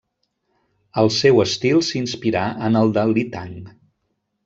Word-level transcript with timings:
El 1.01 1.09
seu 1.17 1.43
estil 1.45 1.83
s'inspirà 1.91 2.49
en 2.71 2.83
el 2.83 2.97
de 2.99 3.07
Li 3.15 3.29
Tang. 3.37 3.57